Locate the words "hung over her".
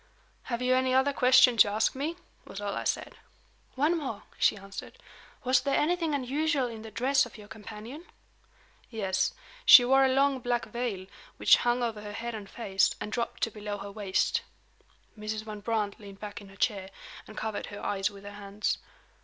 11.57-12.13